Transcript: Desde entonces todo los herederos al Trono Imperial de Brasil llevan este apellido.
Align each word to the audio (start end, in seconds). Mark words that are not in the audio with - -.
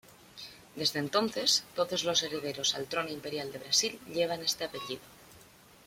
Desde 0.75 0.97
entonces 0.97 1.63
todo 1.75 1.95
los 2.05 2.23
herederos 2.23 2.73
al 2.73 2.87
Trono 2.87 3.09
Imperial 3.09 3.51
de 3.51 3.59
Brasil 3.59 3.99
llevan 4.11 4.41
este 4.41 4.63
apellido. 4.63 5.03